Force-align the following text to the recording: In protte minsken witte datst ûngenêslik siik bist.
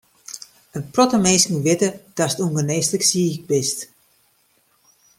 In 0.77 0.83
protte 0.93 1.17
minsken 1.25 1.63
witte 1.65 1.89
datst 2.17 2.41
ûngenêslik 2.45 3.03
siik 3.09 3.41
bist. 3.49 3.79